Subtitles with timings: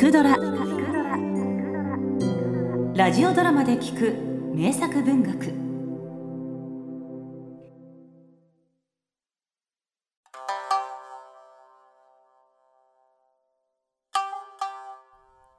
[0.00, 0.30] くドラ」
[2.96, 4.14] ラジオドラマで聞く
[4.56, 5.52] 名作文学。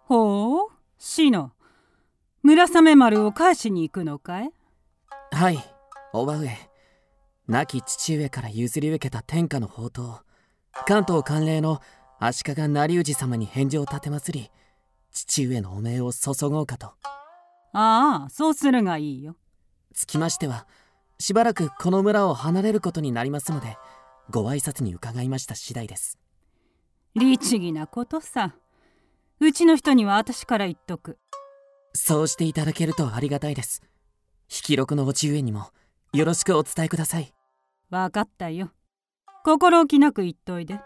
[0.05, 1.52] ほうシノ。
[2.42, 4.52] 村雨丸を返しに行くのかい？
[5.32, 5.60] はい
[6.14, 6.50] おば上。
[7.48, 10.23] 亡き父上から譲り受けた天下の宝刀。
[10.88, 11.80] 関東関連の
[12.24, 14.52] 足利成氏様に返事を立てますり
[15.12, 16.93] 父上のお命を注ごうかと。
[17.74, 19.36] ああそうするがいいよ。
[19.96, 20.68] つきましては
[21.18, 23.76] しばらくこの村を離れることになりますので
[24.29, 26.20] ご挨拶に伺いました次第です。
[27.15, 28.56] 律儀なことさ。
[29.40, 31.18] うちの人には私から言っとく。
[31.93, 33.81] そうしていただけるとありがたいです。
[34.44, 35.72] 引き録のおち上にも
[36.14, 37.34] よろしくお伝えください。
[37.90, 38.70] 分かったよ。
[39.44, 40.80] 心置きなく言っといで。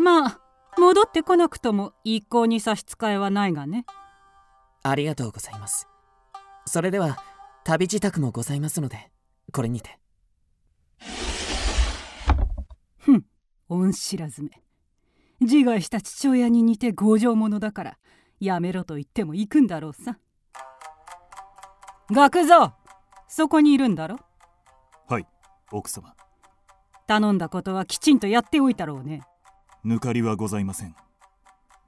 [0.00, 3.84] まあ戻ってこなくとも一向に差し支えはないがね。
[4.82, 5.88] ありがとうございます。
[6.66, 7.18] それでは
[7.64, 9.10] 旅支度もございますので
[9.52, 9.98] これにて。
[12.98, 13.24] ふん
[13.68, 14.50] 恩知らずめ。
[15.40, 17.98] 自害した父親に似て強情者だから
[18.40, 20.18] やめろと言っても行くんだろうさ。
[22.10, 22.74] 学蔵
[23.28, 24.18] そこにいるんだろ？
[25.08, 25.26] はい
[25.72, 26.14] 奥様。
[27.06, 29.22] 頼んだことはきちんとやっておいたろうね
[29.84, 30.94] 抜かりはございません。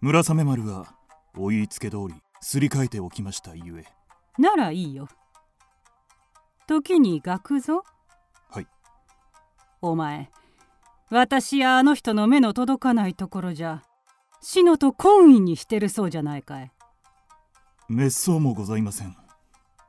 [0.00, 0.94] 村雨丸は
[1.36, 3.84] お言いつけ通りすり替えておきましたゆえ。
[4.38, 5.08] ならいいよ。
[6.66, 7.82] 時に学蔵
[8.48, 8.66] はい。
[9.82, 10.30] お前
[11.10, 13.82] 私やあの人の目の届かないところじゃ
[14.40, 16.70] 死のと懇意にしてるそうじゃないかい。
[17.88, 19.16] 滅相もございません。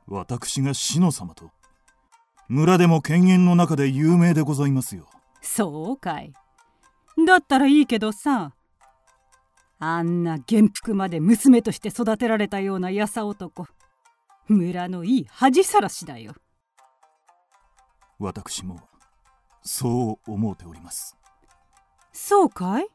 [0.06, 1.50] 私が志乃様と。
[2.48, 5.06] 村でも犬猿の中で有名でございますよ。
[5.40, 6.32] そうかい
[7.26, 8.54] だったらいいけどさ。
[9.84, 13.66] あんな元服まで娘として育てられたようなやさ男。
[14.46, 16.34] 村のいい恥さらしだよ。
[18.20, 18.80] 私も
[19.62, 21.16] そう思うております。
[22.12, 22.86] そうかい？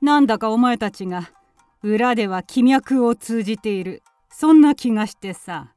[0.00, 1.32] なんだかお前たちが
[1.82, 4.04] 裏では気脈を通じている。
[4.30, 5.74] そんな気がしてさ。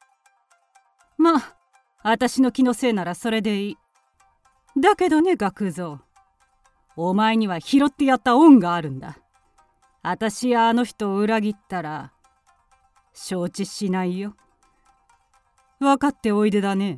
[1.17, 1.55] まあ
[2.03, 3.77] 私の気のせいならそれでいい。
[4.79, 6.01] だけどね学蔵
[7.01, 9.19] お前には拾ってやった恩があるんだ。
[10.01, 12.11] 私やあの人を裏切ったら
[13.13, 14.35] 承知しないよ。
[15.79, 16.97] 分かっておいでだね。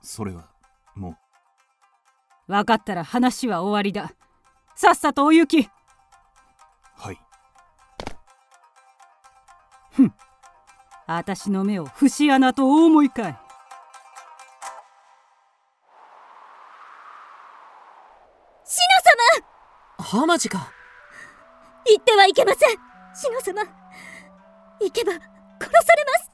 [0.00, 0.48] それは
[0.94, 1.18] も
[2.48, 2.52] う。
[2.52, 4.14] 分かったら話は終わりだ。
[4.74, 5.68] さっさとお行き。
[6.96, 7.18] はい。
[9.90, 10.14] ふん。
[11.06, 13.38] 私の目を節穴とお思いかい
[20.12, 20.70] 様浜地か。
[21.88, 22.70] 行ってはいけません。
[23.14, 23.62] シノ様。
[24.78, 26.30] 行けば殺されます。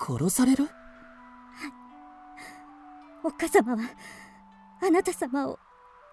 [0.00, 0.64] 殺される？
[0.64, 0.72] はい
[3.22, 3.82] お母様は
[4.82, 5.60] あなた様を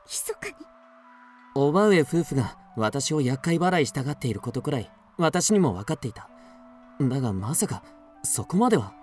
[0.05, 0.53] 密かに。
[1.55, 6.29] おば上夫婦が私を厄介払いしたがっていることくらい私にも分かっていた。
[6.99, 7.81] だがまさか
[8.21, 8.93] そこまでは。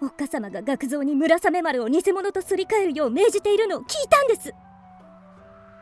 [0.00, 4.54] おっかさまが学蔵に村雨丸を偽物とすり替えるよう命じているのを聞いたんです。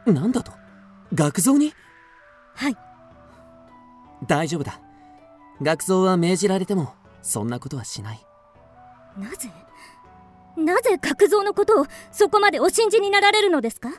[0.07, 0.59] なんだと？
[1.15, 1.73] 学蔵に？
[2.55, 2.77] はい。
[4.27, 4.81] 大丈夫だ。
[5.63, 8.21] 学蔵は命じられてもそんなことはしない。
[9.19, 9.51] なぜ？
[10.57, 13.91] なぜ学蔵のことをそこまでお信じになられるのですか？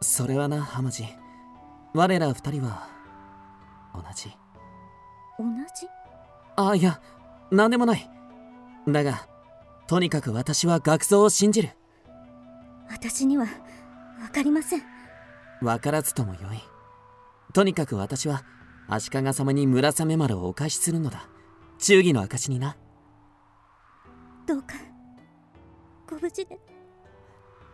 [0.00, 1.04] それはな浜地。
[1.94, 2.88] 我ら二人は
[3.94, 4.30] 同じ。
[5.38, 5.44] 同
[5.74, 5.88] じ？
[6.56, 7.00] あいや
[7.50, 8.10] 何でもない。
[8.88, 9.26] だが
[9.86, 11.70] とにかく私は学蔵を信じる。
[12.88, 13.46] 私には
[14.18, 14.82] 分かりません
[15.60, 16.60] 分からずともよい。
[17.52, 18.44] とにかく私は
[18.88, 21.28] 足利様に村雨丸をお返しするのだ。
[21.78, 22.76] 忠義の証にな。
[24.46, 24.74] どうか
[26.08, 26.58] ご無事で。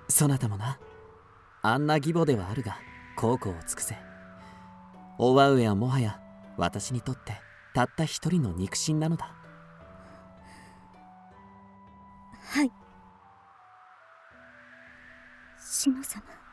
[0.08, 0.78] そなたもな。
[1.62, 2.78] あんな義母ではあるが
[3.16, 3.96] 孝行を尽くせ。
[5.18, 6.20] おば上はもはや
[6.56, 7.40] 私にとって
[7.74, 9.34] たった一人の肉親なのだ。
[12.48, 12.70] はい。
[15.58, 16.45] 志乃様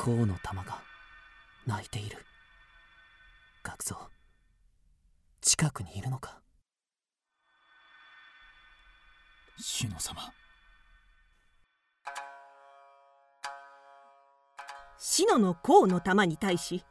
[0.00, 0.80] 甲の玉が
[1.66, 2.18] 泣いている。
[3.64, 3.96] 学蔵
[5.40, 6.40] 近くにいるのか？
[9.58, 10.22] 志乃様。
[14.98, 16.84] 志乃の甲の玉に対し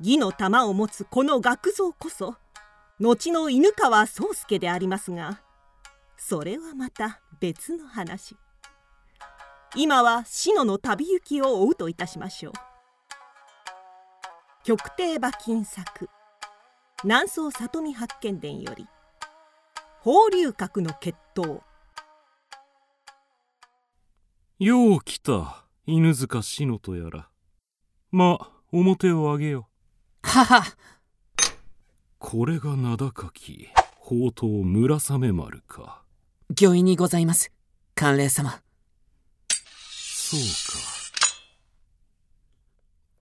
[0.00, 2.34] 義の玉を持つこの学蔵こそ
[2.98, 5.42] 後の犬川宗介でありますが
[6.16, 8.36] それはまた別の話
[9.76, 12.52] 今は篠の旅行きを追うといたしましょう。
[14.62, 16.08] 極低馬金作。
[17.02, 18.86] 南宋里見八犬伝より。
[20.00, 21.62] 法隆閣の決闘。
[24.60, 27.28] よう来た犬塚志乃とやら。
[28.12, 29.68] まあ表を上げよ。
[30.22, 30.62] はは。
[32.18, 33.68] これが名高き
[34.00, 36.04] 宝刀村雨丸か。
[36.62, 37.50] 御意にございます。
[37.96, 38.63] 官令様
[40.26, 40.40] そう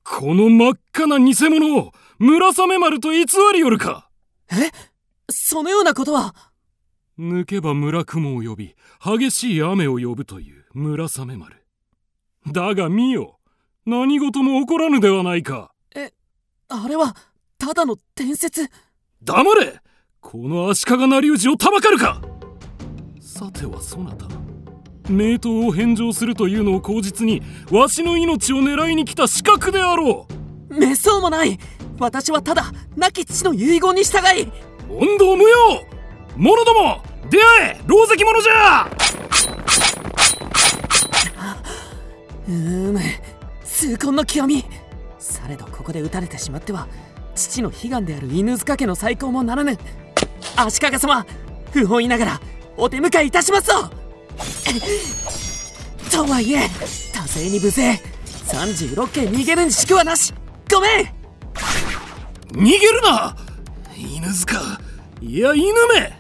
[0.06, 0.20] か。
[0.20, 4.10] この真っ赤な偽物を村雨丸と偽りよるか。
[4.50, 4.72] え？
[5.30, 6.34] そのようなことは？
[7.20, 11.66] 抜けば村雲を呼び激しい雨を呼ぶという村雨丸。
[12.48, 13.38] だが見よ
[13.86, 15.74] 何事も起こらぬではないか。
[16.70, 17.18] あれは
[17.58, 18.70] ただの伝説。
[19.22, 19.82] 黙れ！
[20.22, 22.22] この足利成氏をたばかるか！
[23.20, 24.26] さてはそなた
[25.10, 27.42] 名刀を返上するというのを口実に
[27.72, 30.28] わしの命を狙いに来た刺客であろ
[30.70, 31.60] めそうもない。
[32.00, 34.44] 私はただ亡き父の遺言に従い。
[34.44, 34.50] う
[34.90, 35.58] 問答無用。
[36.36, 38.42] 者ども出会え狼藉者。
[38.42, 38.90] じゃ
[42.48, 43.00] うーむ
[43.64, 44.66] 痛恨の極み。
[45.20, 46.88] されどここで撃たれてしまっては
[47.36, 49.78] 父の悲願である犬塚家の再興もならぬ。
[50.56, 51.26] 足利様
[51.72, 52.42] 不本意ながら
[52.78, 53.90] お手迎えいたしますぞ
[56.12, 56.70] とはいえ
[57.14, 58.00] 多勢に無勢
[58.48, 60.34] 36件逃げるにしくはなし。
[60.72, 61.08] ごめん！
[62.52, 63.36] 逃げるな！
[63.96, 64.80] 犬塚
[65.22, 66.20] いや犬め！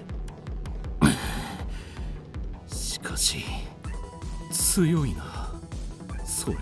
[2.67, 3.43] しかし
[4.51, 5.51] 強いな。
[6.25, 6.57] それ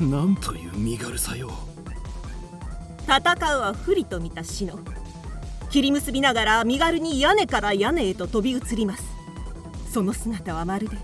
[0.00, 1.50] になんという身軽さよ。
[3.06, 4.78] 戦うは不利と見た篠
[5.70, 9.04] 切り結びながら身軽に屋根から屋根へと飛び移ります。
[9.92, 10.96] その姿はまるで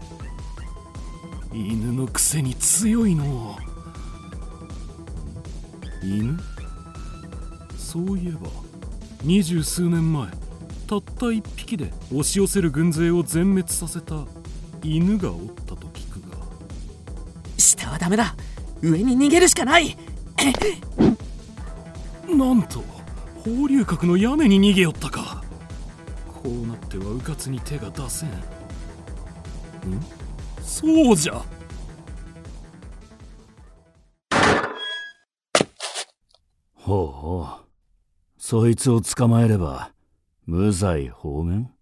[1.56, 3.56] 犬のくせに強いの
[6.02, 6.38] 犬？
[7.78, 8.48] そういえば
[9.22, 10.28] 二十数年前
[10.86, 14.26] たった一匹で押し寄せる軍勢を全滅させた
[14.82, 16.36] 犬がおったと聞くが。
[17.56, 18.36] 下はダメだ。
[18.82, 19.96] 上に逃げるしかない。
[22.28, 22.84] なんと
[23.42, 25.42] 放流閣の屋根に逃げよったか。
[26.34, 28.28] こうなっては迂闊に手が出せん。
[28.28, 28.34] ん？
[30.66, 31.42] そうじゃ。
[36.74, 37.66] ほうほう。
[38.36, 39.92] そいつを捕まえれば
[40.44, 41.72] 無罪放免？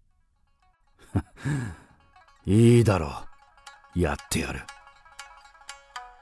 [2.45, 3.25] いいだろ
[3.95, 3.99] う。
[3.99, 4.61] やってやる。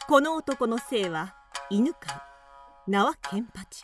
[0.07, 1.35] この男の姓は
[1.69, 2.33] 犬飼。
[2.87, 3.81] 名は源八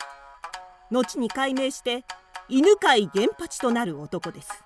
[0.90, 2.04] 後に改名して
[2.48, 4.64] 犬飼源八となる男です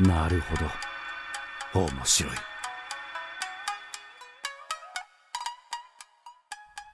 [0.00, 0.54] なるほ
[1.74, 1.86] ど。
[1.86, 2.32] 面白い。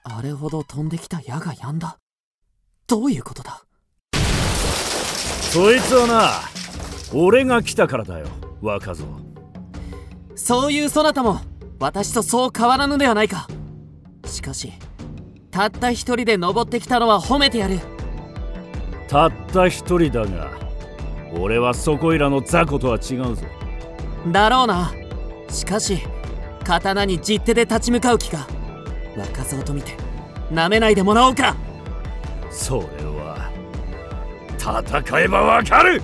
[0.03, 1.97] あれほど飛んできた矢が止んだ。
[2.87, 3.63] どういうことだ？
[5.41, 8.27] そいつはな俺が来たからだよ
[8.61, 9.05] 若造。
[10.35, 11.39] そういうそなたも
[11.79, 13.47] 私とそう変わらぬではないか。
[14.25, 14.73] しかし
[15.51, 17.79] たった一人で登ってきたのは褒めてやる。
[19.07, 20.64] たった一人だが
[21.39, 23.43] 俺はそこいらの雑魚とは違うぞ。
[24.31, 24.93] だろうな。
[25.49, 25.99] しかし
[26.63, 28.47] 刀に実手で立ち向かう気か。
[29.17, 29.95] 若造と見て
[30.51, 31.55] なめないでもらおうか。
[32.51, 33.51] それは
[34.57, 36.01] 戦えばわかる。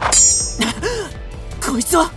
[1.64, 2.10] こいつは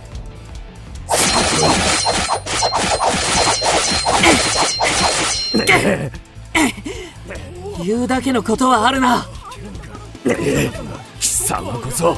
[7.84, 9.26] 言うだけのことはあるな。
[11.20, 12.16] 貴様こそ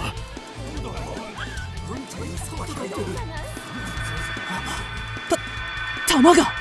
[6.07, 6.53] 弾が。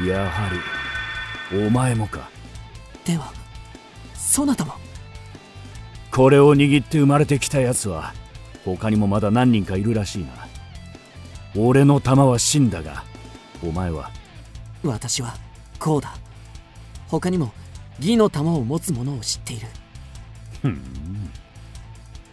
[0.00, 0.50] おおやは
[1.50, 2.30] りお前もか。
[3.04, 3.32] では
[4.14, 4.74] そなたも
[6.12, 8.12] これを握って生まれてきたやつは
[8.64, 10.30] 他にもまだ何人かいるらしいな。
[11.56, 13.04] 俺の弾は死んだが
[13.62, 14.10] お前は。
[14.84, 15.34] 私は
[15.78, 16.16] こうだ。
[17.08, 17.52] 他にも
[17.98, 19.66] 義の玉を持つ者を知っている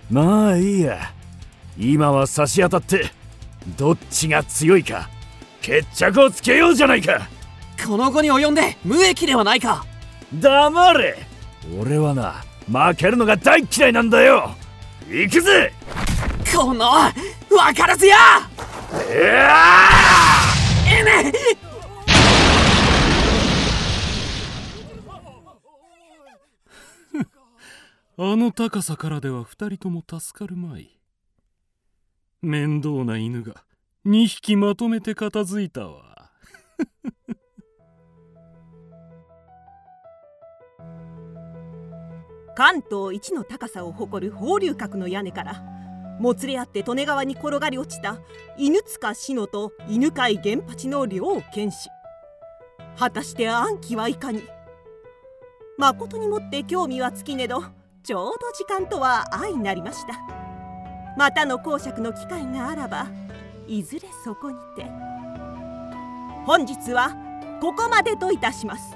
[0.09, 1.12] まあいいや。
[1.77, 3.12] 今は差し当たって
[3.77, 5.09] どっちが強いか
[5.62, 7.27] 決着をつけようじゃないか。
[7.85, 9.85] この後に及んで無益ではないか。
[10.33, 11.17] 黙れ。
[11.79, 14.55] 俺はな負けるのが大嫌いなんだよ。
[15.09, 15.74] 行くぜ。
[16.55, 16.89] この
[17.50, 18.15] 分からずや。
[19.09, 21.33] えね
[28.17, 30.98] あの高さからでは二人とも助かるまい。
[32.41, 33.65] 面倒な犬が
[34.05, 36.31] 2匹まとめて片付いたわ。
[42.55, 45.62] 関東一の高さを誇る放流閣の屋根から
[46.22, 48.22] もつれ合って利根川に転がり落ちた
[48.57, 51.89] 犬塚志乃と犬飼源八の両剣士。
[52.98, 54.41] 果たして暗記はいかに。
[55.77, 57.62] 誠にもって興味は尽きねど
[58.05, 60.13] ちょうど時間とは相なりました。
[61.17, 63.07] またの講釈の機会があらば
[63.67, 64.85] いずれそこにて。
[66.45, 67.15] 本日は
[67.59, 68.95] ここまでといたします。